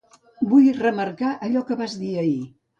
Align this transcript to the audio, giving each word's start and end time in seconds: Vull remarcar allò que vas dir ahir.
Vull 0.53 0.69
remarcar 0.79 1.35
allò 1.49 1.65
que 1.71 1.81
vas 1.85 2.01
dir 2.03 2.13
ahir. 2.27 2.37